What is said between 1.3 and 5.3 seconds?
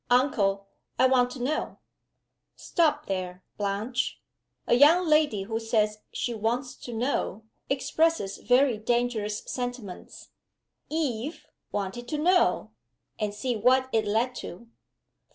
to know" "Stop there, Blanche! A young